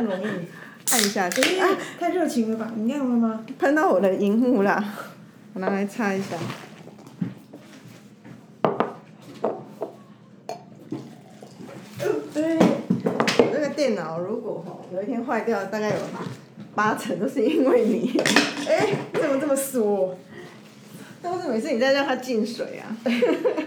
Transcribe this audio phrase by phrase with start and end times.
[0.00, 0.46] 更容易。
[0.92, 1.68] 按一下去，哎，
[2.00, 2.72] 太热情了吧？
[2.74, 3.44] 你亮了吗？
[3.58, 4.82] 喷到我的荧幕啦，
[5.52, 6.36] 我拿来擦一下。
[12.34, 15.96] 对，我这个电脑如果吼有一天坏掉，大概有
[16.74, 18.18] 八成都是因为你。
[18.66, 20.16] 哎，你怎么这么说？
[21.22, 22.96] 但是每次你在让它进水啊。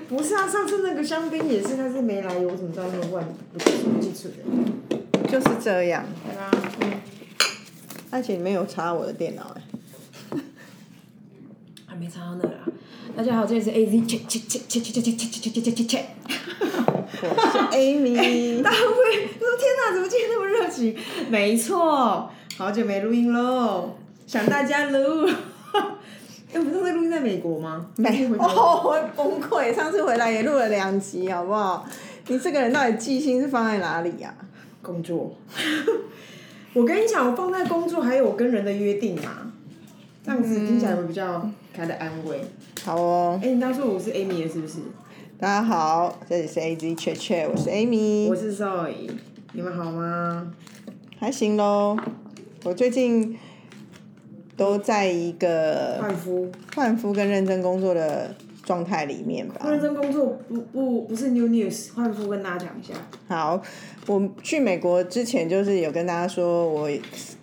[0.10, 3.24] 不是啊，上次那个香槟也是，它是没来由，我怎么知道那个万
[3.54, 4.98] 不是什么基础的？
[5.28, 6.06] 就是这样。
[6.26, 6.52] 对啊，
[8.12, 10.40] 而且你没有插我的电脑哎。
[11.86, 12.60] 还没插到那啦。
[13.16, 16.06] 大家好，这里是 A Z 切切切切切切切切切切切切切。
[17.22, 18.62] 我是 Amy。
[18.64, 20.96] 大会，我说天哪，怎么今天那么热情？
[21.30, 23.96] 没错，好久没录音喽，
[24.28, 25.28] 想大家喽。
[26.54, 27.88] 哎，我们上次录音在美国吗？
[27.96, 29.74] 没，哦，我会崩溃。
[29.74, 31.88] 上次回来也录了两集，好不好？
[32.28, 34.34] 你这个人到底记性是放在哪里呀？
[34.84, 35.36] 工作。
[36.74, 39.52] 我跟你讲，我放在工作，还有我跟人的约定嘛，
[40.24, 42.42] 这样子听起来会比较开的安慰。
[42.84, 43.40] 好哦。
[43.42, 44.80] 哎，你刚说我是 Amy 是不是？
[45.40, 48.28] 大家好，这里是 A Z 雀雀，我是 Amy。
[48.28, 49.10] 我是 Zoe，
[49.54, 50.54] 你们好吗？
[51.18, 51.98] 还行喽，
[52.64, 53.36] 我最近。
[54.56, 59.66] 都在一个换夫、换夫跟认真工作的状态里面吧。
[59.70, 62.94] 认真工作不不不是 new news，换副跟大家讲一下。
[63.28, 63.62] 好，
[64.08, 66.90] 我去美国之前就是有跟大家说，我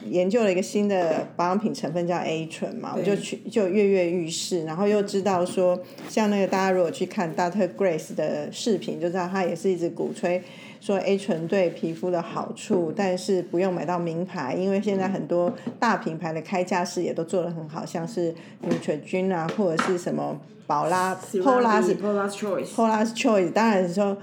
[0.06, 7.68] 研究了一个新的保养品成分叫 A 醇嘛，我就去就跃跃欲试，然后又知道说，像那个大家如果去看 Dr.
[7.76, 10.42] Grace 的视频，就知道他也是一直鼓吹。
[10.80, 18.34] 说 A 醇对皮肤的好处，但是不用买到名牌，因为现在很多大品牌的开架式也都做得很好，像是
[18.66, 24.16] Neutrogena 或者是什么宝拉、Polaris、Polaris Choice、Polaris Choice，当然说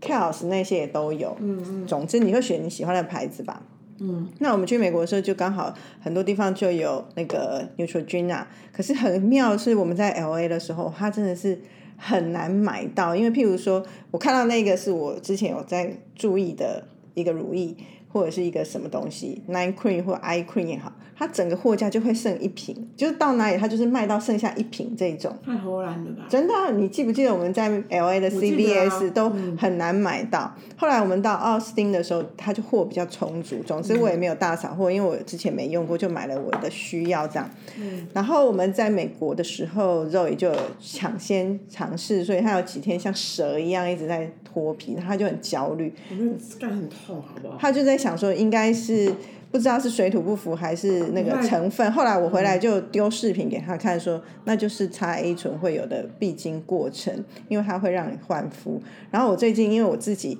[0.00, 1.36] Kiehl's 那些也都有。
[1.40, 1.86] 嗯嗯。
[1.86, 3.62] 总之，你会选你喜欢的牌子吧。
[3.98, 4.26] 嗯。
[4.38, 11.60] 那我们去美国的时候，就刚好很多地方就有那个 Neutrogena，可是很妙是，我们在 LA 的时候，它真的是。
[11.98, 16.82] 很难买到，因为譬如说，我看到那个是我之前有在注意的
[17.12, 17.76] 一个如意。
[18.08, 25.36] 或者是一个什么东西，Nine Cream 或 Eye Cream 也好，它整个货架就会剩一瓶，就是到哪里它就是卖到剩下一瓶这种。
[25.44, 26.26] 太荷兰了吧？
[26.28, 30.54] 真的，你记不记得我们在 L A 的 C B S 都很难买到？
[30.76, 33.62] 后来我们到奥斯汀的时候，它就货比较充足。
[33.66, 37.50] 总之我也没有大扫货，因为我之前没用过，就买了我的需要这样。
[37.78, 38.06] 嗯。
[38.14, 45.92] 然后我们在美国的时候，Zoe 就抢先尝试，所以他有几天像蛇一样一直在脱皮，他就很焦虑。
[46.10, 47.58] 我觉得干很痛，好不好？
[47.60, 47.97] 他就在。
[47.98, 49.12] 想说应该是
[49.50, 58.80] 不知道是水土不服还是那个成分，后来我回来就丢视频给他看，说那就是擦 A 醇会有的必经过程，因为它会让你焕肤。
[59.10, 60.38] 然后我最近因为我自己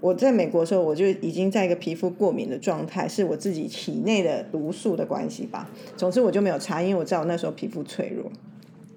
[0.00, 5.70] 我在美国的时候，我就已经在一个皮肤过敏的状态，是我自己体内的毒素的关系吧。
[5.96, 8.30] 总之我就没有擦，因为我知道我那时候皮肤脆弱。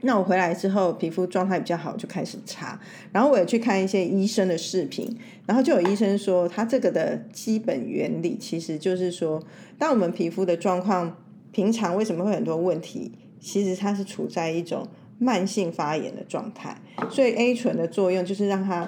[0.06, 2.80] 那我回来之后，皮肤状态比较好，就开始擦。
[3.12, 5.18] 然后我也去看一些医生的视频，
[5.48, 9.42] 然后就有医生说，他这个的基本原理其实就是说，
[9.80, 11.18] 当我们皮肤的状况
[11.52, 16.80] 平常为什么会很多问题，其实它是处在一种慢性发炎的状态。
[17.10, 18.88] 所以 A 醇的作用就是让它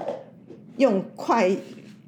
[0.77, 1.49] 用快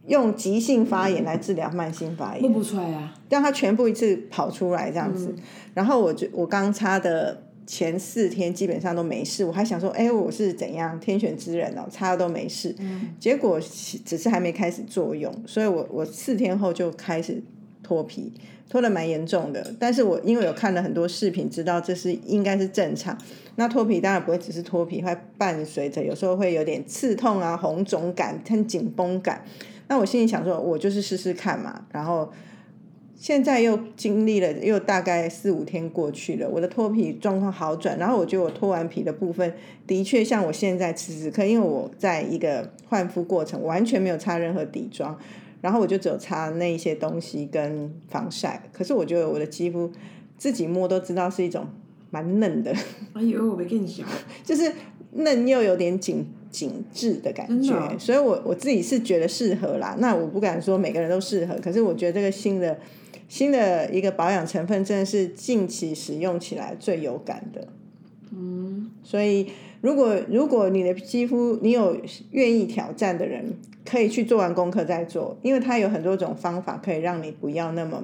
[0.05, 5.33] 用急性发炎来治疗慢性发炎，不出来啊，让它全部一次跑出来这样子。
[5.73, 7.45] 然后我就我刚擦的。
[7.71, 12.75] 前四天基本上都没事，我还想说，哎，我是怎样天选之人哦，擦都没事。
[13.19, 13.61] 结果
[14.03, 17.43] 只是还没开始作用，所以我我四天后就开始
[17.83, 18.33] 脱皮，
[18.67, 19.75] 脱的蛮严重的。
[19.79, 23.15] 但是我因为有看了很多视频，知道这是应该是正常。
[23.57, 29.45] 那脱皮当然不会只是脱皮，会伴随着有时候会有点刺痛啊、红肿感、很紧绷感。
[29.87, 32.33] 那我心里想说，我就是试试看嘛，然后。
[33.19, 39.53] 现在又经历了又大概四五天过去了，我的脱皮状况好转，然后我觉得我脱完皮的部分
[39.85, 45.19] 的确像我现在此时刻，因为我在一个换肤过程，完全没有擦任何底妆，
[45.59, 49.91] 然后我就只有擦那一些东西跟防晒，可是我觉得我的肌肤
[50.37, 51.67] 自己摸都知道是一种
[52.11, 52.73] 蛮嫩的。
[53.11, 54.07] 哎呦，我没跟你讲，
[54.45, 54.71] 就是
[55.11, 59.97] 嫩又有点紧紧致的感觉，所以我我自己是觉得适合啦。
[59.99, 62.79] 那我不敢说每个人都适合，可是我觉得这个新的。
[63.29, 67.67] 新的一个保养成分真的是近期使用起来最有感的，
[68.33, 71.95] 嗯，所以如果如果你的肌肤你有
[72.31, 73.53] 愿意挑战的人，
[73.85, 78.03] 可以去做完功课再做，因为它有很多种方法可以让你不要那么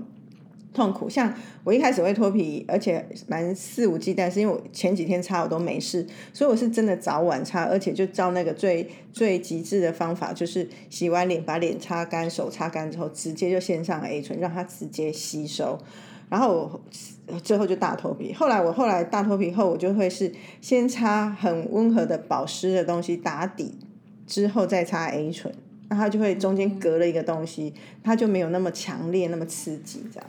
[0.76, 1.10] 痛苦。
[1.10, 1.34] 像
[1.64, 15.80] 我一开始会脱皮，而且蛮肆无忌惮，是因为我前几天擦我都没事，所以我是真的早晚擦，而且就照那个最最极致的方法，就是洗完脸把脸擦干，手擦干之后，直接就先上 A 醇，让它直接吸收。
[16.28, 16.82] 然后
[17.28, 18.34] 我最后就大脱皮。
[18.34, 23.78] 后来我后来大脱皮后，我就会是先擦很温和的保湿的东西打底，
[24.26, 25.54] 之后再擦 A 醇，
[25.88, 30.28] 那它就会中间隔了一个东西，它就没有那么强烈、那么刺激这样。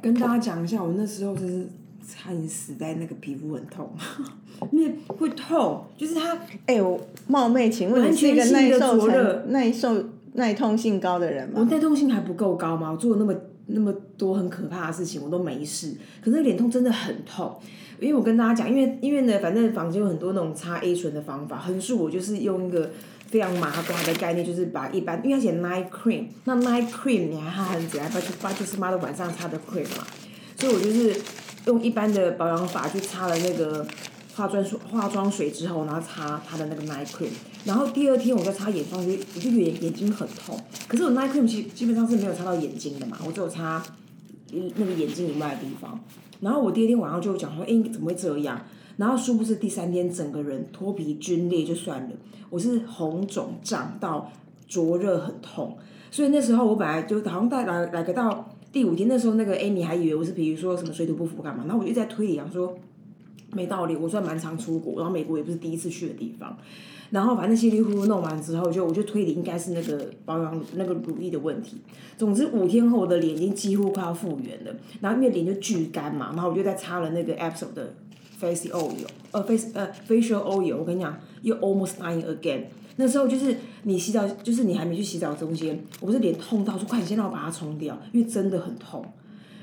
[0.00, 1.66] 跟大家讲一下，我那时候就是
[2.06, 3.90] 差点死在那个皮肤很痛，
[4.72, 10.04] 因为会痛，就是它哎、我冒昧请问，你是一个耐受程、耐受、
[10.34, 11.54] 耐痛性高的人吗？
[11.60, 12.90] 我耐痛性还不够高吗？
[12.90, 13.34] 我做了那么
[13.66, 15.94] 那么多很可怕的事情，我都没事。
[16.22, 17.54] 可是脸痛真的很痛，
[18.00, 22.90] 因为我跟大家讲，因为因为呢，反正房间有很多那种擦 A 醇的方法，横竖我就是用一个
[23.28, 28.10] 非常麻瓜的概念，就是把一般因为它写 night cream，那 night cream 你还很怎样，
[28.40, 30.06] 把就就是妈的晚上擦的 cream 嘛，
[30.58, 31.14] 所以我就是
[31.66, 33.86] 用一般的保养法去擦了那个
[34.34, 37.28] 化妆水化妆水之后，然后擦它的那个 night cream，
[37.64, 40.58] 然后第二天我再擦眼霜，我就我就眼眼睛很痛。
[40.86, 43.82] 可是我 night cream 其基本上是没有擦到眼睛的嘛，我只有擦
[44.50, 46.00] 那个眼睛以外的地方。
[46.40, 48.64] 然后我第二天晚上就讲说，哎、怎么会这样？
[48.98, 52.10] 然后殊不知第三天整个人脱皮皲裂就算了，
[52.50, 54.30] 我是红肿胀到
[54.66, 55.74] 灼热很痛。
[56.10, 62.76] 所以那时候我本来就好像带来来个到第五天，那时候那个 Amy 还以为我是比如说什么水土不服干嘛，然后我就在推理，想说
[63.52, 66.56] 没道理，我算蛮常出国，然后美国也不是第一次去的地方。
[67.10, 71.78] 然后反正稀里糊涂弄完之后，就我就推理应该是那个保养那个乳液的问题。
[72.18, 77.94] 总之五天后我的脸已经几乎快要复原了，然后因为脸就巨干嘛，然后我就再擦了那个 Epsom 的
[78.38, 78.92] face oil，
[79.32, 82.62] 呃 face 呃 facial oil，我跟你讲又 almost dying again。
[82.96, 89.04] 那时候就是你洗澡，就是你还没去洗澡中间，我不是脸痛到说快，你先让我把它冲掉，因为真的很痛。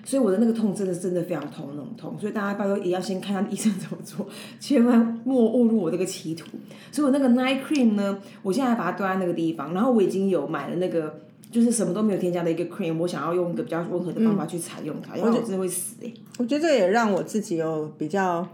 [0.05, 4.27] 所以我的那个痛真的真的非常痛那种痛，所以大家拜托也要先看看医生怎么做，
[4.59, 6.45] 千万莫误入我这个歧途。
[6.91, 18.47] 所以我那个 night cream 呢，我现在还把它丢在那个地方，然后我已经有买了那个就是什么都没有添加的一个 cream，我想要用一个比较温和的方法去采用它，要不然我真的会死哎、我觉得这也让我自己有比较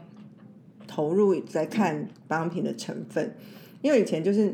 [0.93, 3.33] 投入在看保养品的成分，
[3.81, 4.53] 因为以前就是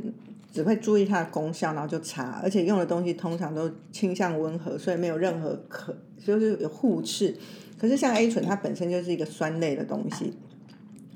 [0.54, 7.36] 只会注意它的功效，然后就擦，而且用的东西通常都倾向温和，所以没有任何可就是有互斥。
[7.80, 10.34] 可是像 A 醇，它本身就是一个酸类的东西，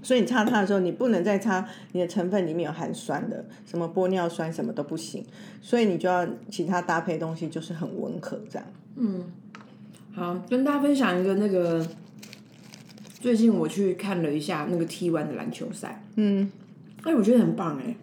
[0.02, 5.24] 所以你擦它的时候，你不能再擦你的成分里面有含酸的，什么玻尿酸什么都不行，
[5.62, 8.68] 所以你就要其他搭配东西就是很温和这样。
[8.96, 9.26] 嗯
[10.14, 11.88] 好，跟大家分享一个那个，
[13.22, 16.52] 最近我去看了一下那个 T one 的篮球赛，嗯，
[17.04, 17.96] 哎，我觉得很棒哎，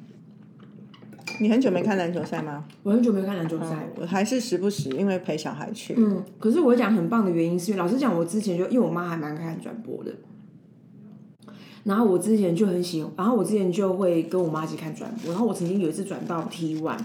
[1.41, 2.65] 你很久没看篮球赛吗？
[2.85, 5.94] 我很久没有看篮球赛，我还是时不时因为陪小孩去。
[5.99, 10.15] 嗯，可是我讲很棒的原因是因为老实讲，我之前就因为我妈还蛮看转播的，
[11.82, 16.97] 然后我之前就很喜欢，然后我之前就会跟我妈一起看转播，然后我曾经有一次转到 T one，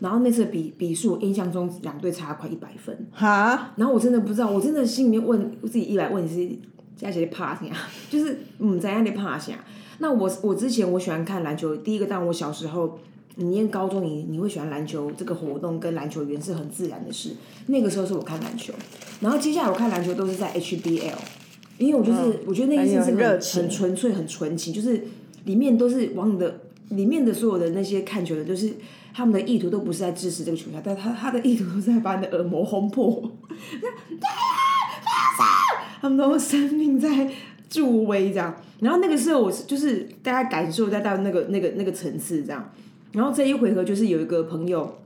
[0.00, 7.62] 然后那次比比数，印象中两队差快一百分，哈，然后我真的不知道，我真的心里面问自己一来问题是加起来怕啥，
[8.08, 9.52] 就是嗯怎样的怕啥。
[9.98, 12.98] 那我我之前我喜欢看篮球，第一个当然我小时候。
[13.36, 17.30] 你念高中你你会喜欢篮球这个活动跟篮球员是很自然的事，
[17.68, 18.74] 那个时候是我看篮球，
[19.22, 21.14] 然后接下来我看篮球都是在 HBL，
[21.78, 25.02] 因为我就是、我觉得那一次是很热很纯粹很纯情，就是
[25.46, 26.60] 里面都是往你的
[26.90, 28.74] 里面的所有的那些看球的，就是
[29.14, 33.32] 他们的意图都不是在支持这个球赛，但他他的意图都是在把你的耳膜轰破，
[36.02, 37.30] 他们都生命在
[37.70, 38.54] 助威这样。
[38.80, 42.68] 然后那个时候我就是大家感受在到那个那个那个层次这样。
[43.12, 44.98] 然后这一回合就是有一个朋友，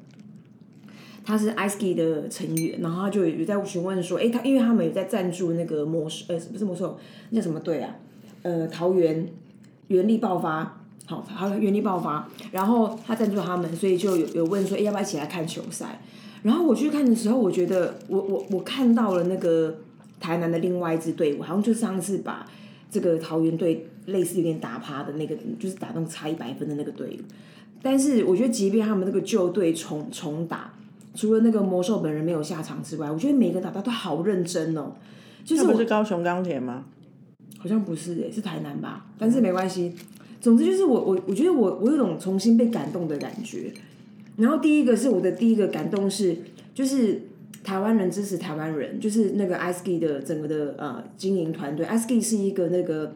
[1.23, 7.95] 他是 Ice Ski 的成员，然后他就有在询问说，哎，他因为他们有在赞助那个魔兽，呃，不是魔兽，那叫什么队啊？
[8.43, 9.29] 呃，桃园
[9.89, 16.01] 原力爆发，好，好，原力爆发，然后他赞助他们，所以就有有问说，哎，要不要一起来看球赛？
[16.43, 19.77] 然后我去看的时候，我觉得我我我看到了那个
[20.21, 22.47] 台南的另外一支队伍，好像就上次把
[22.91, 27.25] 这个桃园队类似有点打趴的那个，就是打那种差一百分的那个队伍。
[27.83, 30.73] 但是我觉得，即便他们那个旧队重重打，
[31.15, 34.93] 除了那个魔兽本人没有下场之外，我觉得每个打到都好认真哦。
[35.45, 36.85] 就是我不是高雄钢铁吗？
[37.59, 39.07] 好像不是诶、是台南吧？
[39.19, 39.93] 但是没关系。
[40.41, 43.73] 总之就是我我我觉得我我有种重新被感动的感觉。
[44.37, 46.37] 然后第一个是我的第一个感动是，
[46.75, 47.23] 就是
[47.67, 53.13] 台湾人支持台湾人，就是那个 iSki 的整个的呃经营团队，iSki 是一个那个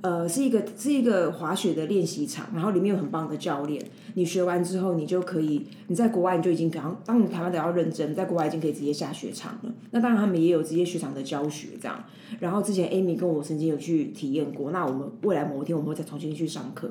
[0.00, 3.80] 呃，是一个是一个滑雪的练习场，然后里面有很棒的教练。
[4.14, 9.72] 你学完之后，你就可以你在国外你就已经当当你台湾的要认真，在国外已经可以直接下雪场了。
[9.92, 12.04] 那当然他们也有直接雪场的教学这样。
[12.40, 16.90] 然后之前 Amy 跟我曾经有去体验过，那我们未来某一天我们会再重新去上课。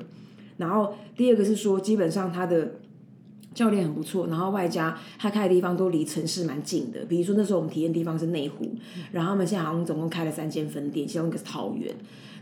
[0.56, 2.72] 然后第二个是说，基本上他的。
[3.56, 7.00] 教练很不错，然后外加他开的地方都离城市蛮近的。
[7.06, 8.70] 比如说那时候我们体验地方是内湖，
[9.12, 11.90] 然后他们现在好像总共开了三间分店，其中一个是桃园。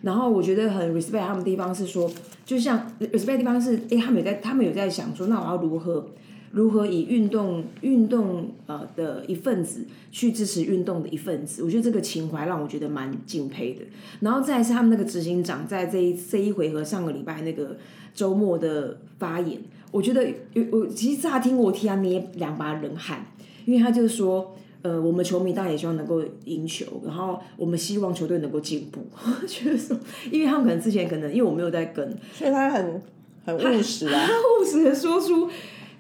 [0.03, 2.11] 然后我觉得很 respect 他们地方是说，
[2.45, 6.11] 就像 respect 地方是，哎，他们有在，他们有在想说，那我要如何
[6.51, 11.63] 如何以运动运动呃的一份子去支持运动的一份子？
[11.63, 13.83] 我觉得这个情怀让我觉得蛮敬佩的。
[14.21, 17.77] 然后再是他们那个执行长在这一这一回合上个礼拜那个
[18.13, 19.61] 周末的发言。
[19.95, 23.25] 我觉得有我其实乍听我替他捏两把冷汗，
[23.65, 29.07] 因为他就是说，呃，我们球迷当然也希望能够赢球，然后我们希望球队能够进步。
[29.47, 29.97] 觉 得说，
[30.33, 32.05] 因为他们可能之前可能因为我没有在跟，
[32.37, 33.01] 所以他很
[33.47, 35.49] 很务实啊，他务实的说出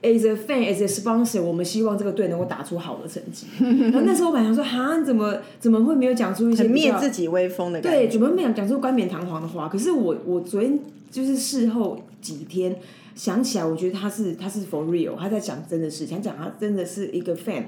[0.02, 3.46] ，as a fan as a sponsor，我们希望这个队能够打出好的成绩。
[3.62, 7.98] 然后那时候我本来想说，哈，怎么怎么会没有讲出一些灭自己威风的感觉？
[8.00, 9.68] 对，怎么没有讲出冠冕堂皇的话？
[9.68, 10.76] 可是我我昨天
[11.12, 12.76] 就是事后几天。
[13.14, 17.62] 想起来，我觉得他是他是 for real，他在讲真的事情，讲他真的是一个 fan，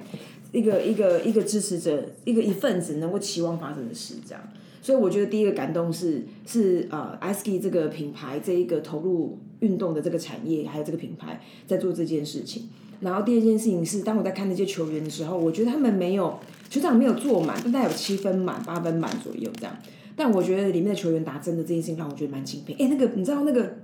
[0.51, 4.43] 一个一个一个支持者，一个一份子能够期望发生的事，这样。
[4.83, 12.69] 所以我觉得第一个感动是是呃 i s k 这个品牌这一个投入运动的这个产业，还有这个品牌在做这件事情。
[13.01, 16.39] 然后第二件事情是，当我在看那些球员的时候，我觉得他们没有
[16.71, 19.77] 球场没有坐满，大概有七分满、八分满左右这样。
[20.17, 22.75] 但我觉得里面的球员打真的这件事情让我觉得蛮敬佩。
[22.75, 23.77] 哎，那个你知道那个？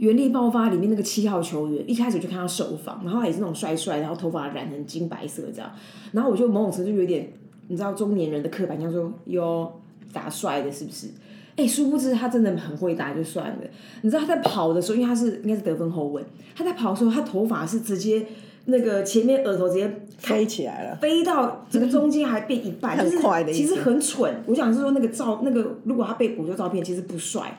[0.00, 5.70] 原力爆发里面那个七号球员，一开始就看他手防，然后也是那种帅帅，然后头发染成金白色这样，
[6.12, 7.30] 然后我就某种程度有点，
[7.68, 9.70] 你知道中年人的刻板印象说哟
[10.10, 11.08] 打帅的是不是？
[11.56, 13.58] 哎，殊不知他真的很会打就算了。
[14.00, 16.24] 你知道他在跑的时候，因为他是应该是得分后卫，
[16.56, 18.24] 他在跑的时候，他头发是直接
[18.64, 24.34] 那个前面额头直接飞起来了，飞到这个中间还变一半， 很快的，其实很蠢。
[24.46, 27.58] 我想是说那个照那个如果他被捕捉照片，其实不帅。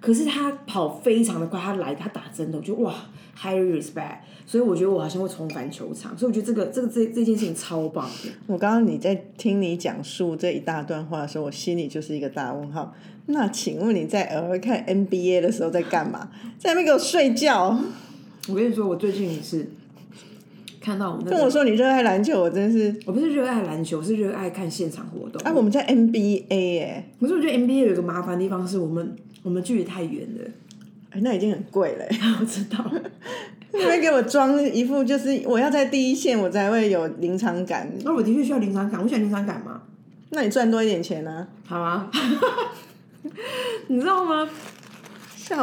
[0.00, 2.94] 可是他跑非常的快，他来他打针的，我觉得哇
[3.36, 4.16] ，high respect，
[4.46, 8.30] 所以我觉得我好像会重返球场，所以我觉得这个这个这这件事情超棒的。
[8.46, 12.94] 我刚刚你在听你讲述这一大段话的时候，我心里就是一个大问号。
[13.26, 16.30] 那请问你在偶尔看 NBA 的时候在干嘛？
[16.58, 17.78] 在那边给我睡觉？
[18.48, 19.70] 我跟你说，我最近也是
[20.80, 25.40] 看到我们跟我说你热爱篮球，我真是我不是热爱篮球，是热爱看现场活动。
[25.44, 29.16] 哎，我们在 NBA 哎，可是我觉得 NBA 有一个麻烦的地方是我们。
[29.42, 30.50] 我们距离太远了，
[31.08, 32.04] 哎，那已经很贵了。
[32.38, 32.84] 我知道，
[33.72, 37.90] 你们给我装一副，就是我要在第一线，我才会有临场感。
[38.04, 39.80] 那我的确需要临场感，我喜欢临场感嘛。
[40.28, 41.48] 那你赚多一点钱呢？
[41.64, 42.10] 好啊，
[43.88, 44.46] 你知道吗？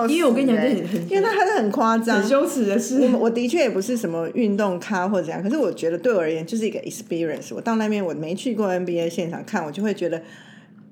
[0.10, 3.00] 因为我跟你讲，这很很，因为他还是很夸张、很羞耻的事。
[3.13, 7.53] 我我的确也不是什么运动咖或者怎样，可是我觉得对我而言就是一个 experience。
[7.56, 10.22] 我到那边我没去过 NBA 现场看，我就会觉得。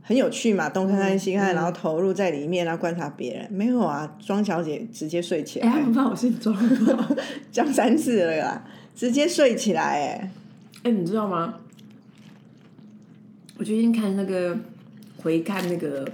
[0.08, 3.48] 很有趣嘛，东看看西看，然后投入在里面，然后观察别人。
[3.52, 5.68] 没有啊，庄小姐直接睡起来。
[5.68, 6.56] 哎，不怕我姓庄，
[7.52, 8.64] 讲三次了啦，
[8.96, 10.32] 直接睡起来哎。
[10.84, 11.56] 哎，你知道吗？
[13.58, 14.56] 我最近看那个
[15.18, 16.08] 回看那个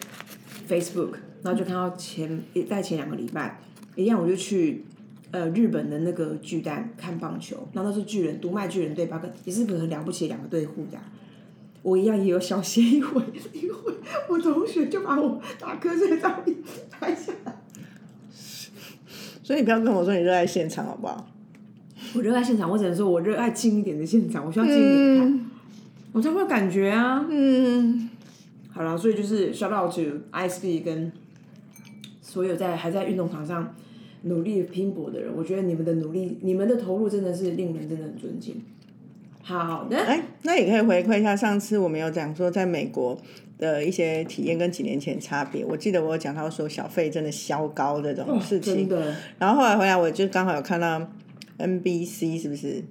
[0.70, 3.60] Facebook，然后就看到前在前两个礼拜
[3.96, 4.86] 一样，我就去
[5.32, 11.00] 呃日本的那个巨蛋看棒球，然后是巨人独卖巨人队八个也是很了不起两个队互打。
[11.84, 13.22] 我一样也有小歇一会，
[13.54, 13.76] 因为
[14.30, 16.56] 我同学就把我打瞌睡的照片
[16.92, 17.58] 拍下来。
[19.44, 21.28] 所以你不要跟我说你热爱现场好不好？
[22.14, 25.46] 我热爱现场，我只能说我热爱近一点的现场，我需要近一点看，
[26.12, 27.26] 我才会有感觉啊。
[27.30, 28.10] 嗯，
[28.70, 31.12] 好了，所以就是 shout out to ISB 跟
[32.32, 33.76] 所有在还在运动场上
[34.22, 38.64] 努力拼搏的人，我觉得你们的努力、你们的投入真的是令人真的很尊敬。
[39.44, 43.18] 好的，哎，那也可以回馈一下上次我们有讲说在美国
[43.58, 45.66] 的一些体验跟几年前差别。
[45.66, 48.88] 我记得我有讲到说小费真的消高这种事情，
[49.38, 51.06] 然后后来回来我就刚好有看到
[51.62, 52.84] NBC 是不是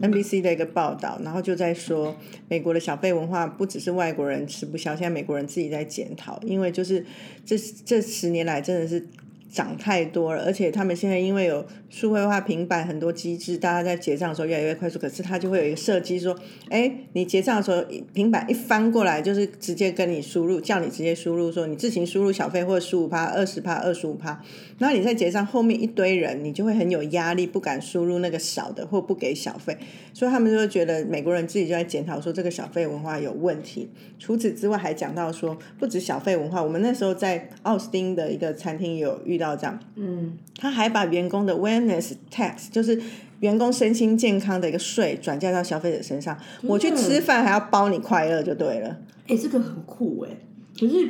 [0.00, 2.16] ？NBC 的一个报道，然后就在说
[2.48, 7.04] 美国的小费文化不只是外国人吃不消，现在美国人自己在检讨，因为就是
[7.44, 9.06] 这这十年来真的是。
[9.50, 14.98] 涨太多了，而且他们现在因为有数位化平板很多机制，大家在结账的时候越来越快速。
[14.98, 16.36] 可是它就会有一个设计说，
[16.68, 24.42] 哎，你结账的时候平板一翻过来，就是直接跟你输入，叫你直接输入说你自行输入小费或者十五趴、二十趴、二十五趴。
[24.78, 29.76] 然后你在结账后面一堆人，你就会很有压力，不敢输入那个少的或不给小费。
[30.12, 33.88] 所以他们就会觉得美国人自己就在检讨说这个小费文化有问题。
[34.18, 39.56] 除此之外，还讲到说不止小费文化，我们那时候在奥斯汀的一个餐厅有遇到。
[39.56, 43.00] 这样，嗯，他还把员工的 wellness tax，就是
[43.40, 46.36] 员工身心健康的一个税，转嫁到消费者身上。
[46.62, 48.98] 我去吃饭还要包你快乐就对了。
[49.28, 50.36] 哎，这个很酷哎。
[50.78, 51.08] 可是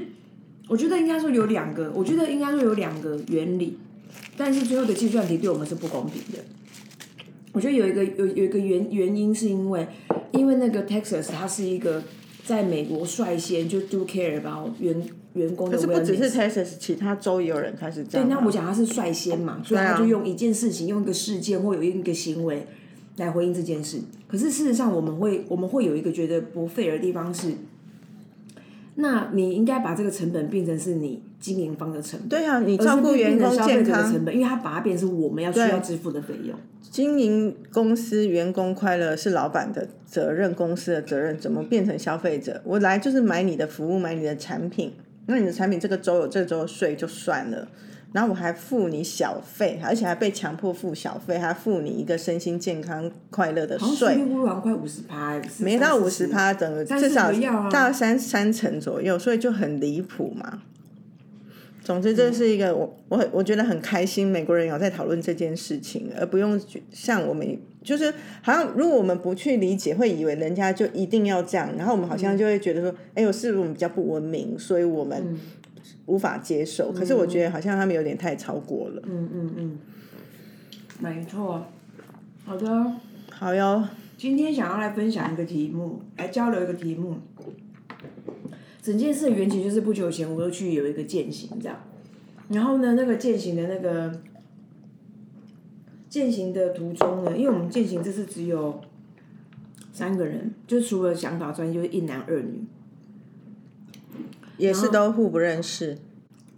[0.69, 3.79] 我觉得应该说有两个，我觉得应该说有两个原理，
[4.37, 6.43] 但是最后的计算题对我们是不公平的。
[7.53, 9.87] 我觉得有一个有有一个原原因是因为，
[10.33, 12.03] 因为那个 Texas 它是一个
[12.47, 15.05] 在美国率先就 do care about 员。
[15.37, 18.27] 员工的，可是不只是 Texas，其他州也有人开始这样。
[18.27, 22.67] 对，那我讲他是率先嘛，所以他就用一件事情，用一个事件或有一个行为
[23.17, 24.01] 来回应这件事。
[24.27, 27.53] 可是事实上，我们会我们会有一个觉得不 fair 的地方是，
[28.97, 32.29] 那你应该把这个成本变成是你经营方的成本。
[32.29, 36.57] 对啊，你照顾员工健康成本，因为他把它变成是我们要需要支付的费用。
[36.91, 42.63] 经营公司员工快乐是老板的责任，公司的责任怎么变成消费者？
[42.65, 44.93] 我来就是买你的服务，买你的产品。
[45.27, 47.69] 那你的产品这个周有这周税就算了，
[48.17, 54.17] 然后我还付你小费，而且还被强迫付小费，还付你一个身心健康快乐的税，
[54.63, 57.31] 快五十趴，没到五十趴，等至少
[57.71, 60.63] 大三三成左右，所以就很离谱嘛。
[61.85, 66.59] 总之，这是一个我我我觉得很开心，美国人有在讨论这件事情，而不用
[66.91, 67.47] 像我们，
[67.85, 75.39] 就是好像如果我们不去理解，会以为人家就一定要这样，然后我们好像就会觉得说，哎呦，是不是我们比较不文明，所以我们
[76.07, 76.91] 无法接受。
[76.93, 79.03] 可是我觉得好像他们有点太超过了。
[79.05, 79.79] 嗯嗯嗯，
[81.01, 81.67] 没错。
[82.45, 82.93] 好的，
[83.31, 83.85] 好哟。
[84.17, 87.19] 今天想要来分享一个题目，来交流一个题目。
[88.81, 91.77] 整件事的缘起就是不久前我又去有一个践行这样，
[92.49, 94.21] 然后呢，那个践行的那个
[96.09, 98.81] 践行的途中呢，因为我们践行这次只有
[99.93, 102.65] 三个人，就除了想法专业就是一男二女，
[104.59, 105.99] 也是都互不认识，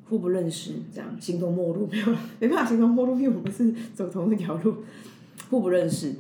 [0.08, 2.06] 互不认识这样形同陌路没有
[2.40, 4.76] 没办法形同陌路，因为我们是走同一条路，
[5.50, 6.14] 互不认识。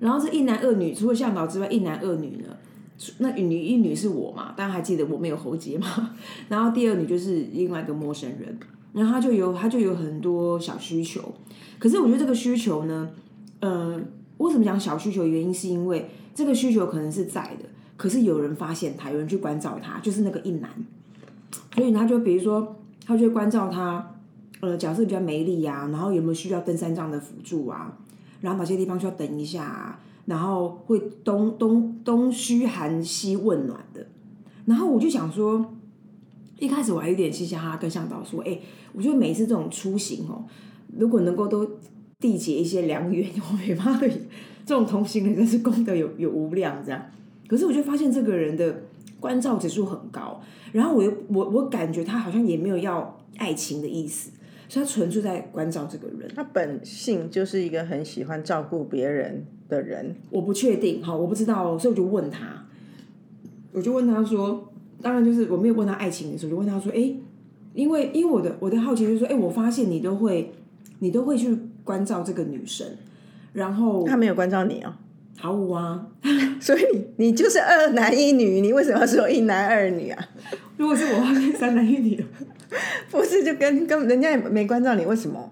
[0.00, 2.56] 然后这一男二女，除了向导之外，一男二女呢？
[3.18, 4.52] 那女一女是我嘛？
[4.56, 6.16] 大家还记得我没有喉结嘛？
[6.48, 8.58] 然后第二女就是另外一个陌生人，
[8.92, 11.32] 然后他就有他就有很多小需求。
[11.78, 13.08] 可是我觉得这个需求呢，
[13.60, 14.00] 呃，
[14.38, 15.24] 为什么讲小需求？
[15.24, 20.68] 原因是因为这个需求可能是在的，可是有人发现他，有人去关照他，就是那个一男，
[21.74, 24.14] 所以他就比如说，他就关照他，
[24.60, 27.96] 呃，假设比较没力啊，然后有没有需要登山杖的辅助啊，
[28.40, 30.00] 然后哪些地方需要等一下啊。
[30.26, 34.06] 然后会东东东嘘寒西问暖的，
[34.66, 35.64] 然后我就想说，
[36.58, 38.58] 一开始我还有点嘻嘻哈哈跟向导说，哎，
[38.92, 40.44] 我觉得每一次这种出行哦，
[40.98, 41.64] 如果能够都
[42.20, 44.06] 缔结一些良缘， 我没妈的，
[44.66, 47.02] 这种同行人真是功德有有无量这样。
[47.46, 48.82] 可是我就发现这个人的
[49.20, 50.40] 关照指数很高，
[50.72, 54.30] 然后我又我我感觉他好像也没有要爱情的意思。
[54.70, 60.14] 所以他纯粹在关照这个人，他本性就是一个很喜欢照顾别人的人。
[60.28, 62.66] 我不确定，好，我不知道，所以我就问他，
[63.72, 67.14] 我就问他说，当然就是我没有问他爱情的时候，就问他说，哎，
[67.72, 70.52] 因为因为我的我的好奇就是说，哎，我发现你都会
[70.98, 72.86] 你都会去关照这个女生，
[73.54, 74.92] 然后他没有关照你哦，
[75.40, 76.06] 毫无啊，
[76.60, 76.82] 所以
[77.16, 80.28] 你就是二男一女，你为什么要说一男二女啊？
[80.76, 81.24] 如果是我，
[81.56, 82.22] 三男一女。
[83.10, 85.50] 不是，就跟跟人家也没关照你，为什么？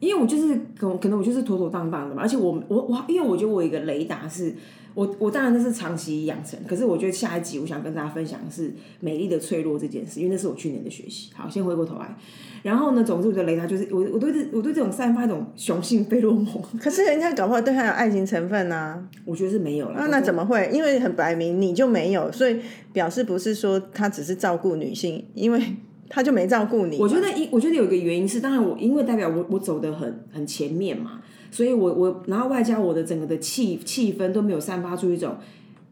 [0.00, 4.54] 因为我就是可可能我就是妥妥当当的嘛，而且我我我，因为我觉得我有一个雷达是。
[4.96, 11.30] 我我当然那是长期养成，可是我觉得下一集我想跟大家分享的是美丽的脆弱这件事，因为那是我去年的学习。
[11.34, 12.16] 好，先回过头来，
[12.62, 16.46] 然后呢，总之我的雷达就是我我对这我对这种散发一种雄性费洛蒙，
[16.80, 19.96] 可是人家搞不好对他有爱情成分呢，我觉得是没有了。
[19.98, 20.70] 那那怎么会？
[20.72, 22.58] 因为很白明你就没有，所以
[22.94, 25.62] 表示不是说他只是照顾女性，因为
[26.08, 26.98] 他就没照顾你。
[26.98, 31.20] 我觉得一我觉得有一个原因是，当然我因为代表我我走的很很前面嘛。
[31.48, 35.36] 所以，我我然后外加我的整个的气气氛都没有散发出一种，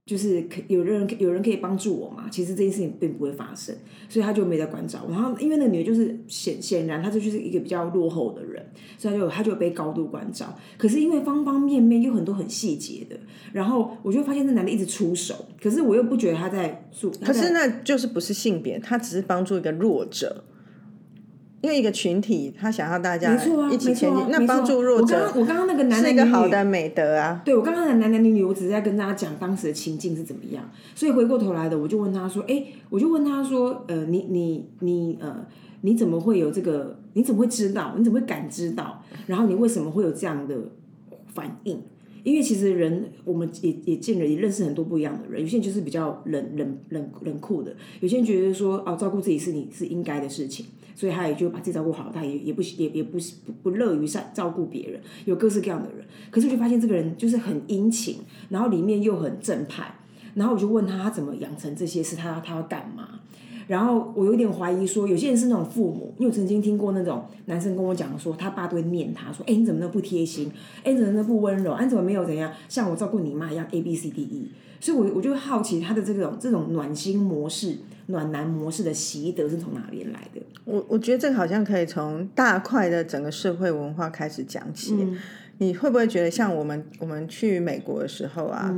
[0.07, 2.29] 就是可有人有人可以帮助我嘛？
[2.31, 3.75] 其实这件事情并不会发生，
[4.07, 5.07] 所以他就没在关照。
[5.09, 8.63] 然后，因为那个女的就是显显然，她这就是一个比较落后的人，
[8.99, 10.55] 所以他就他就被高度关照。
[10.77, 13.19] 可是因为方方面面有很多很细节的，
[13.53, 20.45] 然后我就发现那男的一直出手，可是我又不觉得他在做可是那就是不是性别，他只是帮助一个弱者。
[21.65, 23.35] 因为一个群体，他想要大家
[23.73, 27.41] 一起前进，那帮助弱者我刚刚我刚刚那个男是一个男女女好的美德啊。
[27.43, 30.63] 对我刚刚的男男女女，我只是在跟大家讲当时的情境是怎么样。
[30.95, 35.35] 所以回过头来的，我就问他说：“哎，我就问他说，呃，你你你呃，
[35.81, 36.99] 你怎么会有这个？
[37.15, 37.95] 你怎么会知道？
[37.97, 39.03] 你怎么会感知到？
[39.27, 40.55] 然后你为什么会有这样的
[41.33, 41.81] 反应？
[42.25, 45.41] 因为其实人，我们也也见了，也认识很多不一样的人。
[45.43, 56.07] 有些人就是比较冷冷冷冷酷的，有些人觉得说，哦，照顾自己是你是应该的事情，所以他也就把自己照顾好，他也也不也也不不不乐于照照顾别人，有各式各样的人。
[56.31, 59.95] 可是我就发现这个人就是很殷勤，然后里面又很正派，
[60.35, 62.17] 然后我就问他，他怎么养成这些事？
[62.17, 63.21] 他他要干嘛？
[63.67, 70.53] 然后我有点怀疑说，有些人是那种父母，因为我曾经听过那种男生跟我讲说，他爸都会念他说，哎，你怎么那么不贴心？
[70.83, 71.73] 哎，你怎么那么不温柔？
[71.73, 74.51] 哎，你怎么没有怎样像我照顾你妈一样 A B C D E？
[74.85, 80.43] 所以我我就好奇他的这种这种暖心模式、暖男模式的习得是从哪边来的？
[80.67, 84.95] 我我觉得这个好像可以从大块的整个社会文化开始讲起。
[85.57, 88.71] 你会不会觉得像我们我们去美国的时候啊？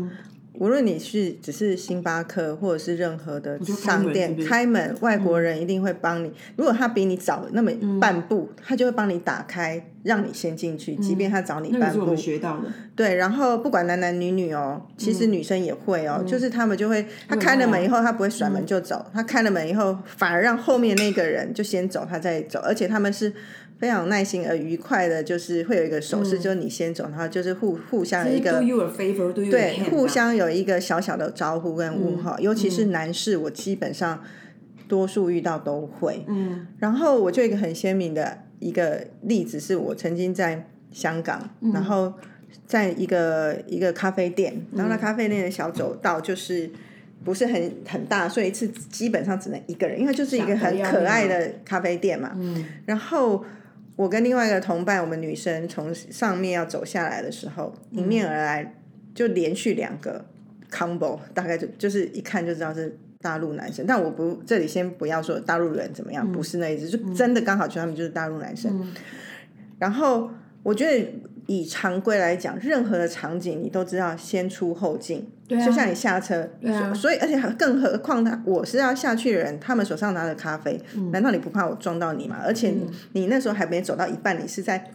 [0.59, 6.33] 无论你是只是星巴克或者是任何的商店开门，外国人一定会帮你。
[6.57, 12.16] 如果他比你早那么半步，他就会帮你打开，让你先进去，即便他找你半步。
[12.16, 12.64] 学到的。
[12.95, 23.33] 对，然后不管男男女女哦，其实女生也会哦，就是他们就会，他开了门以后，他不会甩门就走，他开了门以后，反而让后面那个人就先走，他再走，而且他们是。
[23.79, 28.62] 非常耐心而愉快的，就是会有一个手势，就是你先走，然后就是互互相一个
[29.51, 34.23] 对，互相有一个小小的招呼跟问候，尤其是男士，我基本上
[34.89, 36.25] 多数遇到都会。
[36.27, 42.15] 嗯，然后我就一个很鲜明的一个例子，是我曾经在香港，然后
[42.67, 46.71] 在一个一个咖啡店，然后那咖啡店的小走道就是
[47.23, 52.33] 不是很很大，所以是基本上只能一个人，因为就是一个很可爱的咖啡店嘛。
[52.37, 53.45] 嗯，然后。
[53.97, 58.75] 我跟另外一个同伴，我们女生从上面要走下来的时候，迎面而来
[59.15, 60.25] 就连续两个
[60.71, 63.87] combo，大概就就是一看就知道是大陆男生。
[63.87, 68.93] 但我不这里先不要说大陆人怎么样，不是那一只，就真的刚好就他们就是大陆男生。
[69.79, 70.31] 然后
[70.63, 71.13] 我觉得
[71.47, 75.27] 以常规来讲，任何的场景你都知道先出后进。
[75.49, 76.49] 就像你下车，
[76.93, 80.77] 所以而且更何况他我是要下去的人，他们手上拿着咖啡，
[81.13, 82.39] 难道你不怕我撞到你吗？
[82.45, 84.91] 而且你你那时候还没走到一半，你是在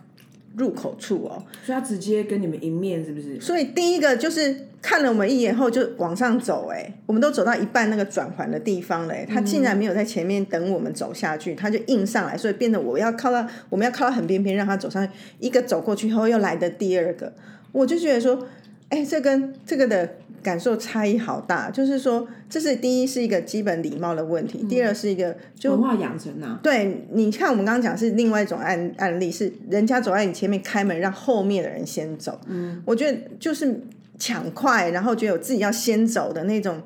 [0.58, 3.40] 入口处哦，所以他直接跟你们迎面是不是？
[3.40, 17.32] 所以第一个就是看了我们一眼后就往上走，哎，我们都走到一半那个转环的地方了，他竟然没有在前面等我们走下去，他就硬上来，所以变得我要靠到我们要靠到很边边让他走上去，一个走过去后又来的第二个，
[17.72, 18.48] 我就觉得说，
[18.89, 20.10] 哎，这跟这个的。
[20.44, 26.60] 感受差异好大，就是说，这是第一是一个基本礼貌的问题，第二是一个就文化养成啊。
[26.63, 32.41] 对，你看我们刚刚讲是另外一种案案例，是人家走在你前面开门，让后面的人先走。
[32.48, 33.82] 嗯，我觉得就是
[34.21, 36.84] 抢快，然后觉得我自己要先走的那种。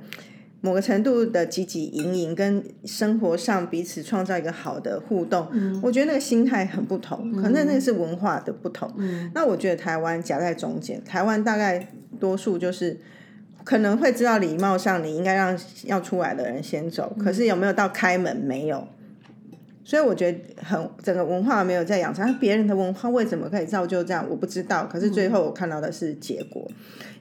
[0.62, 5.48] 某个程度的汲汲营营，跟生活上彼此创造一个好的互动，
[5.84, 8.92] 我觉得那个心态很不同，可能那个是文化的不同。
[9.36, 11.88] 那我觉得台湾夹在中间，台湾大概
[12.20, 13.00] 多数就是。
[13.64, 18.88] 可能会知道礼貌上你应该让要出来的人先走，可是有没有到开门没有？
[19.88, 24.26] 所以我觉得很整个文化没有在养成，别人的文化为什么可以造就这样？
[24.28, 24.90] 我不知道。
[24.92, 26.68] 可是最后我看到的是结果，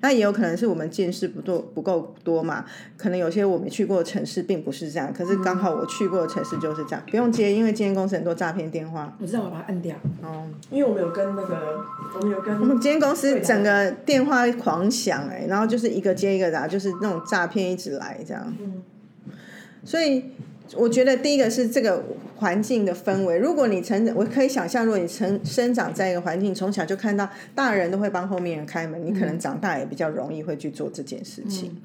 [0.01, 2.65] 那也有可能是我们见识不多不够多嘛？
[2.97, 7.03] 可能有些我没去过的城市并不是这样，可是刚好我去过的城市就是这样。
[7.11, 9.15] 不用接，因为今天公司很多诈骗电话。
[9.21, 9.95] 我知道，我把它按掉。
[10.23, 18.57] 哦，因为我们有跟那个，我们有跟我们今天公司整个电话狂响哎，然后就是一个接一个打，就是那种诈骗一直来这样。
[18.59, 18.83] 嗯，
[19.85, 20.25] 所以。
[20.77, 22.03] 我觉得第一个是这个
[22.37, 23.37] 环境的氛围。
[23.37, 31.77] 如果你成，我可以想象，如果你成生长在一个环境，从小就看到大人都会帮后面人开门，你可能长大也比较容易会去做这件事情。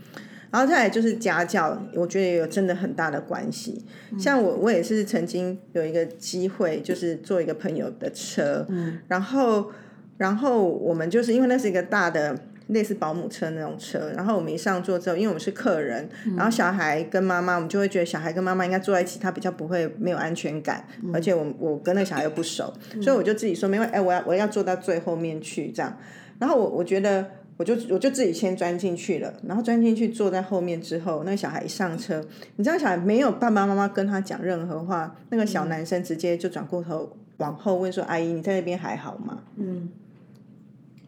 [0.49, 3.83] 然后再来就是家教，我觉得也有真的很大的关系。
[4.17, 8.65] 像我，我也是曾经有一个机会，就是坐一个朋友的车，
[9.07, 9.71] 然后，
[10.17, 12.35] 然后我们就是因为那是一个大的。
[12.69, 25.97] 类似保姆车那种车，然后我们一上座之后，因为我们是客人，然后小孩跟妈妈，我们就会觉得小孩跟妈妈应该坐在一起，他比较不会没有安全感，而且我我跟那个小孩又不熟，所以我就自己说，没有哎，我要我要坐到最后面去这样，
[26.37, 27.25] 然后我我觉得
[27.57, 32.23] 我就我就自己先钻进去了，然后钻进去坐在后面之后，那个小孩一上车，
[32.57, 39.89] 你知道小孩没有爸爸妈妈跟他讲任何话，那个小男生直接就转过头往后问说：“阿姨，你在那边还好吗？”嗯。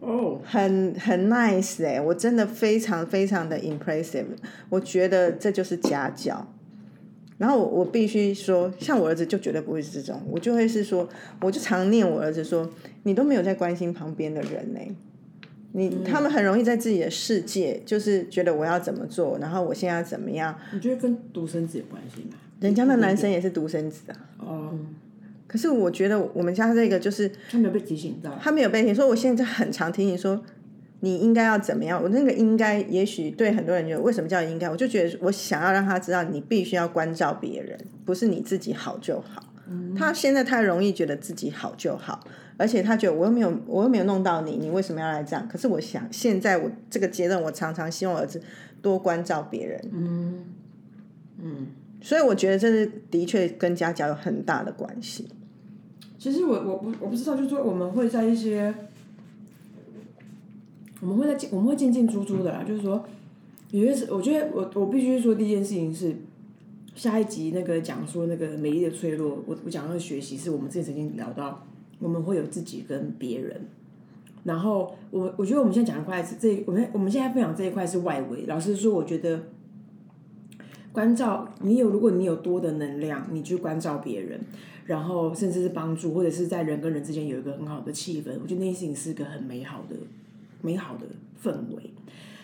[0.02, 4.26] 哦，很很 nice 哎，我真的非常非常的 impressive，
[4.68, 6.46] 我觉得这就是家教。
[7.38, 11.08] 然后我我必须说，像我儿子就绝对不会是这种，我就会是说，
[11.40, 12.70] 我就常念我儿子说，
[13.04, 14.80] 你都没有在关心旁边的人呢、
[15.72, 22.38] 你他们很容易在自己的世界，就是觉得我要怎么做，然后我现在要怎么样，你觉得跟独生子有关系吗？
[22.60, 24.18] 人家的男生也是独生子啊。
[24.40, 24.80] 哦，
[25.52, 28.40] 可是我觉得我们家这个就是他没有被提醒到。
[28.42, 30.42] 他没有被提醒说，我现在很常提醒说，
[31.02, 32.02] 你应该要怎么样。
[32.02, 39.44] 我那个应该，也许对很多人觉得为什么叫应该，我就觉得我想要让他知道，你必须要关照别人，不是你自己好就好。
[39.98, 45.46] 他现在太容易觉得自己好就好，而且他觉得我又没有我又没有弄到你，你为什么要来这样？
[45.50, 48.42] 可是我想现在我这个阶段，我常常希望儿子
[48.82, 49.82] 多关照别人。
[49.92, 50.46] 嗯
[51.42, 51.68] 嗯，
[52.02, 55.28] 所以我觉得这是的确跟家教有很大的关系。
[56.21, 58.71] 其实我我不我不知道，就是说我们会在一些，
[60.99, 63.03] 我们会在我们会进进出出的啦，就是说，
[63.71, 66.15] 有些是我觉得我我必须说第一件事情是，
[66.93, 71.65] 下一集那个讲说那个美丽的脆弱，我我讲那个学习是我们之前曾经聊到，
[71.97, 73.60] 我们会有自己跟别人。
[74.43, 78.45] 然后我我觉得我们现在讲一块是这，我们我们现在分享这一块是外围。
[78.45, 79.41] 老实说，我觉得
[80.91, 84.39] 关照你有，如果你有多的能量，你去关照别人，
[84.86, 89.95] 然后甚至是帮助，或者是在人跟人之间有一个很好的气氛，我觉得那件事情是一个很美好的、
[90.62, 91.06] 美好的
[91.43, 91.91] 氛围。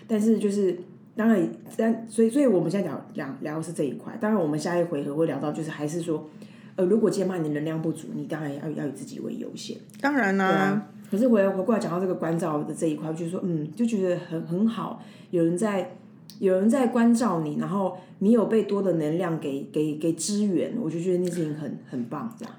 [0.07, 0.77] 但是就是
[1.15, 4.17] 当然，但所以所以我们现在聊聊聊的是这一块。
[4.21, 6.29] 当然，我们下一回合会聊到，就是还是说，
[6.77, 9.75] 呃，如果今天骂你能量不足，你当然要要以自己为优先。
[9.99, 10.89] 当然啦、啊。
[11.09, 15.95] 可是回来回过来讲到这个关照的这一块，就是说，嗯，就觉得很很好，有人在
[16.39, 22.53] 有人在关照你，然后你有被多的能量给给给支援，我就觉得那事情很很棒，这样。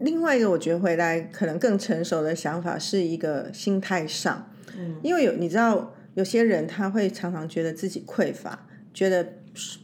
[0.00, 9.26] 另外一个，我觉得回来可能更成熟的想法是一个心态上，嗯，因为有你知道，有些人他会常常觉得自己匮乏，觉得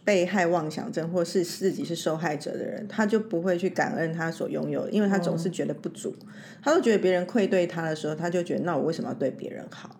[0.04, 6.14] 被害妄想症，或是自己是受害者的人，他就不会去感恩他所拥有的，因为他总是觉得不足，
[6.60, 9.98] 他都觉得别人愧对他的时候，他就觉得那我为什么要对别人好？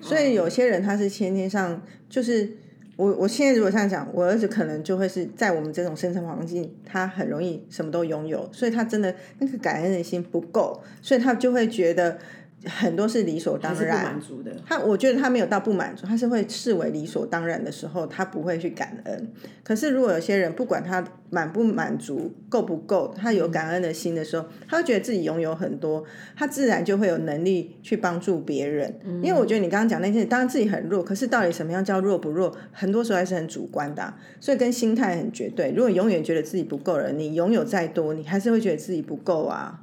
[0.00, 2.56] 所以有些人他是先天上就是。
[2.96, 12.18] 我我现在如果这样讲，我儿子可能就会是在我们这种生存环境，他很容易什么都拥有，所以他真的那个感恩的心不够，所以他就会觉得
[12.64, 14.04] 很多是理所当然。
[14.04, 14.50] 满足的。
[14.66, 19.32] 他我觉得他没有到不满足，他是会视为理所当然的时候，他不会去感恩。
[19.62, 28.92] 可是如果有些人不管他满不满足、够不够，他有感恩的心的时候，他会觉得自己拥有很多，他自然就会有能力去帮助别人。
[29.22, 35.72] 因为我觉得你刚刚讲那件事，当然自己很弱，可是到底什么样叫弱不弱，很多时候还是很主观的啊、所以跟心态很绝对。
[35.76, 39.82] 如果永远觉得自己不够了，你拥有再多，你还是会觉得自己不够啊。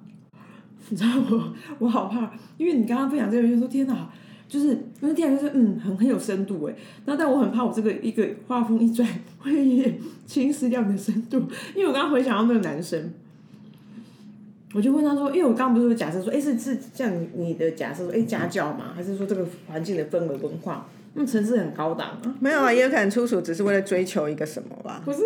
[0.89, 4.09] 你知道我我好怕，因为你刚刚分享这个，就说天哪，
[4.47, 4.67] 就是
[5.01, 9.07] 因为听起来就是嗯很很有深度哎，那但我很怕我这个一个画风一转
[9.39, 11.37] 会侵蚀掉你的深度，
[11.75, 13.11] 因为我刚刚回想到那个男生。
[14.75, 22.35] 我就问他说，因为我刚刚不是有假设说，哎，是是像你你的假设说，哎，家教嘛，还是说这个环境的氛围文化，那城市很高档啊？
[22.39, 24.99] 没有啊，也有可能出处只是为了追求一个什么吧。
[25.05, 25.19] 不是，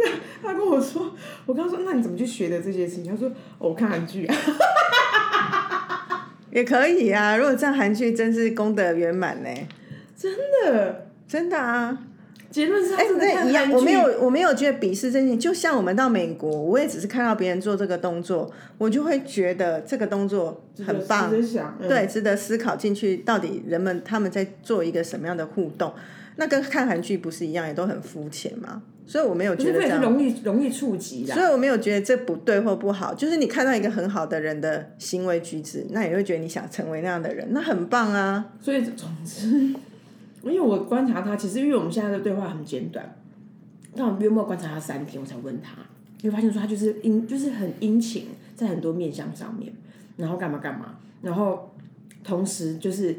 [0.43, 1.13] 他跟我说，
[1.45, 3.05] 我刚刚说，那你怎么去学的这些事情？
[3.05, 4.35] 他说，哦我看韩剧啊。
[6.57, 9.49] 也可以啊，如果这样韩剧真是功德圆满呢，
[10.15, 10.33] 真
[10.65, 11.99] 的，真的啊。
[12.49, 15.37] 结论是哎，那一样，我没有，我没有觉得鄙视这件。
[15.37, 21.29] 就像我们到美国，我也只是看到别人做这个动作，我就会觉得这个动作很棒，
[21.87, 23.17] 对，值得思考进去。
[23.17, 25.93] 到底人们他们在做一个什么样的互动？
[26.37, 28.81] 那跟看韩剧不是一样，也都很肤浅嘛。
[29.07, 30.01] 所以我没有觉得这样。
[30.01, 31.45] 容易容易触及所以。
[31.45, 38.53] 我没有觉得这不对或不好，就是你看到一个很好的人的行为举止，那你会觉得你想成为那样的人，那很棒啊。
[38.59, 39.47] 所以总之，
[40.43, 43.15] 因为我观察他，其实因为我们现在的对话很简短，
[43.95, 45.77] 但我约莫观察他三天，我才问他，
[46.21, 49.71] 你会发现说他就是殷，就是很殷勤，在很多面向上面，
[50.17, 51.73] 然后干嘛干嘛，然后
[52.23, 53.15] 同时就是，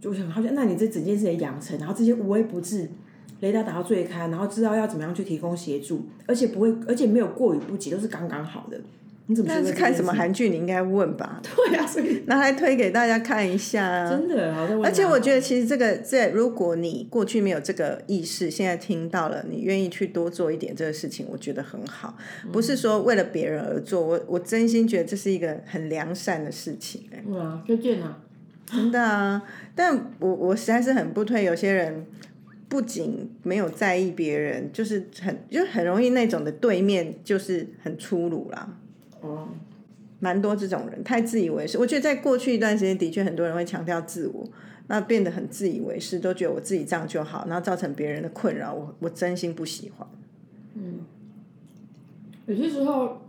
[0.00, 2.88] 就很好奇，那你这整件事的养成，然后这些无微不至。
[3.40, 8.78] 雷达打到最开，然后知道要怎么样去提供协助，而且不会，而且没有过于不及，都是刚刚好的。
[9.26, 10.12] 你怎么觉但得是看什么？
[10.12, 14.10] 韩剧，你应该问吧， 对啊，所以拿来推给大家看一下啊。
[14.10, 14.52] 真的。
[14.82, 22.16] 而且我觉得，其实这个在，如果你过去没有这个意识，现在听到了，你愿意去多做一点这个事情，我觉得很好。
[22.50, 28.18] 不是说为了别人而做，我我真心觉得这是一个很良善的事情、哎，对啊，推荐啊。
[28.66, 29.40] 真的啊。
[29.76, 32.04] 但我我实在是很不推有些人。
[32.70, 38.78] 不仅没有在意别人，就是很就很容易那种的对面就是很粗鲁啦。
[39.20, 39.48] 哦，
[40.20, 41.76] 蛮多这种人太自以为是。
[41.76, 44.48] 我觉得在过去一段时间，的确很多人会强调自我，
[44.86, 48.72] 那变得很自以为是，都觉得我自己这样就好，然后造成别人的困扰。
[48.72, 50.08] 我我真心不喜欢。
[50.74, 51.00] 嗯
[52.46, 53.20] 有些时候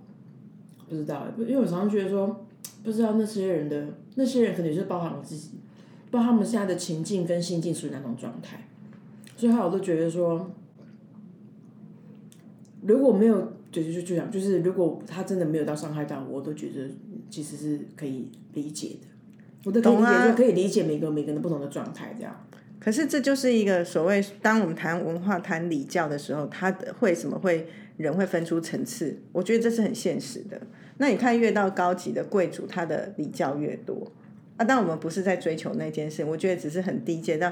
[0.88, 2.46] 不知道，因为我常常觉得说，
[2.84, 5.50] 不知道那些人的那些人可能是包含我自己，
[6.10, 8.68] 不知道他们现在的情境跟心境属于哪种状态，
[9.42, 10.52] 所以后来我都觉得说，
[12.84, 16.88] 如果没有，就就就这样，就是如果他真的没有到伤害到我，我都觉得
[17.28, 19.08] 其实是可以理解的，
[19.66, 22.48] 我都可以理懂啊解，就可以理解每个每个人的不同的状态，这样。
[22.80, 27.66] 可是这就是一个所谓，当我们谈文化、谈礼教的时候，他的会什么会
[27.98, 29.18] 人会分出层次？
[29.32, 30.62] 我觉得这是很现实的。
[30.98, 34.12] 那你看，越到高级的贵族，他的礼教越多
[34.58, 34.64] 啊。
[34.64, 37.52] 但我们不是在追求那件事，我觉得只是很低阶到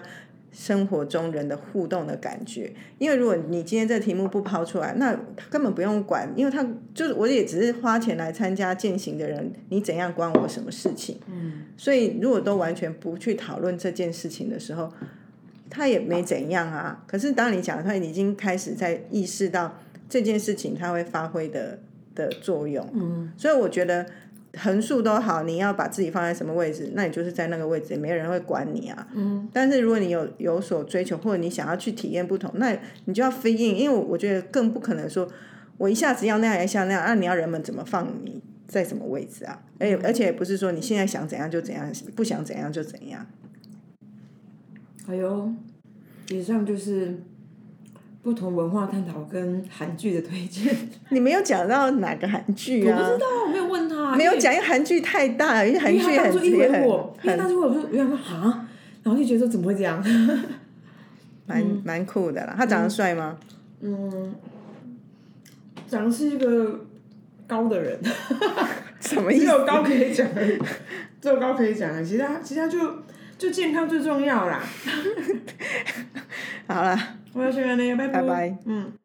[0.51, 2.71] 生活中人的互动的感觉。
[2.97, 11.19] 因为如果你今天这题目不抛出来，那他根本不用管，因为他就是我也只是花钱来参加践行的人，你怎样关我什么事情？
[11.27, 11.65] 嗯。
[11.77, 14.91] 所以如果都完全不去讨论这件事情的时候，
[15.69, 17.03] 他也没怎样啊。
[17.07, 19.77] 可是当你讲他已经开始在意识到
[20.09, 21.79] 这件事情它会发挥的
[22.15, 24.05] 的作用，嗯，所以我觉得
[24.57, 29.07] 横竖都好，你要把自己放在什么位置，那你就是在那个位置，也没有人会管你啊。
[29.13, 29.47] 嗯。
[29.53, 35.27] 但是如果你有有所追求，或者你想要去体验不同，那你就要 fit in，因为我觉得更不可能说
[35.77, 39.61] 我一下子要那样，一下那样，那、你要人们怎么放你在什么位置啊？
[39.79, 43.25] 而而且也不是说你现在想怎样就怎样，不想怎样就怎样。
[45.05, 45.53] 还有，
[46.29, 47.21] 以上就是
[48.21, 50.75] 不同文化探讨跟韩剧的推荐。
[51.09, 52.97] 你没有讲到哪个韩剧啊？
[52.99, 54.15] 我不知道，我没有问他。
[54.15, 58.67] 没有讲，因为韩剧太大了，因为韩剧很也回我，因为很当初我说，我想说啊，
[59.03, 60.03] 然后就觉得说怎么会这样？
[61.45, 62.53] 蛮 蛮酷的啦。
[62.57, 63.37] 他长得帅吗？
[63.81, 64.35] 嗯，
[65.87, 66.85] 长得是一个
[67.47, 67.97] 高的人，
[68.99, 69.45] 什么意思？
[69.45, 70.59] 只有高可以讲而已，
[71.21, 72.77] 只有高可以讲其他其他就
[73.37, 74.61] 就健康最重要啦。
[76.67, 76.97] 好了，
[77.33, 78.57] 我要去了呢，拜拜拜。
[78.65, 78.98] 嗯。